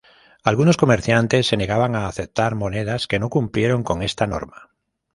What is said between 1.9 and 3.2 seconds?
a aceptar monedas que